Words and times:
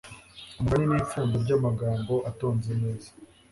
umugani 0.59 0.85
ni 0.87 0.95
ipfundo 1.01 1.35
ry'amagambo 1.43 2.13
atonze 2.29 2.71
neza 2.81 3.09